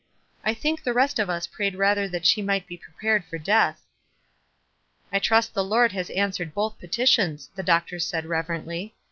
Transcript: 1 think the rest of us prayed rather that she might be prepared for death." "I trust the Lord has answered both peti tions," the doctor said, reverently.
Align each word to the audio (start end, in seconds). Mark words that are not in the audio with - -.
1 0.41 0.55
think 0.55 0.81
the 0.83 0.93
rest 0.93 1.19
of 1.19 1.29
us 1.29 1.45
prayed 1.45 1.75
rather 1.75 2.07
that 2.09 2.25
she 2.25 2.41
might 2.41 2.65
be 2.65 2.75
prepared 2.75 3.23
for 3.23 3.37
death." 3.37 3.83
"I 5.13 5.19
trust 5.19 5.53
the 5.53 5.63
Lord 5.63 5.91
has 5.91 6.09
answered 6.09 6.55
both 6.55 6.79
peti 6.79 7.05
tions," 7.05 7.51
the 7.55 7.61
doctor 7.61 7.99
said, 7.99 8.25
reverently. 8.25 8.95